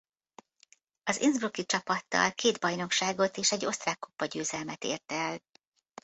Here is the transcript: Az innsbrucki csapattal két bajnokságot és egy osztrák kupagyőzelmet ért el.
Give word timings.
Az 1.03 1.21
innsbrucki 1.21 1.65
csapattal 1.65 2.31
két 2.33 2.59
bajnokságot 2.59 3.37
és 3.37 3.51
egy 3.51 3.65
osztrák 3.65 3.99
kupagyőzelmet 3.99 4.83
ért 4.83 5.11
el. 5.11 5.39